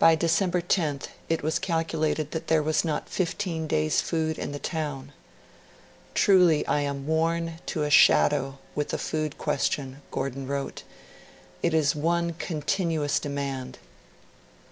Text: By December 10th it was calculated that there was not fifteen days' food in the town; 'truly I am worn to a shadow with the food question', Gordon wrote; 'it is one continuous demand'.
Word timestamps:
By 0.00 0.16
December 0.16 0.60
10th 0.60 1.06
it 1.28 1.44
was 1.44 1.60
calculated 1.60 2.32
that 2.32 2.48
there 2.48 2.60
was 2.60 2.84
not 2.84 3.08
fifteen 3.08 3.68
days' 3.68 4.00
food 4.00 4.36
in 4.36 4.50
the 4.50 4.58
town; 4.58 5.12
'truly 6.12 6.66
I 6.66 6.80
am 6.80 7.06
worn 7.06 7.60
to 7.66 7.84
a 7.84 7.88
shadow 7.88 8.58
with 8.74 8.88
the 8.88 8.98
food 8.98 9.38
question', 9.38 10.02
Gordon 10.10 10.48
wrote; 10.48 10.82
'it 11.62 11.72
is 11.72 11.94
one 11.94 12.32
continuous 12.32 13.20
demand'. 13.20 13.78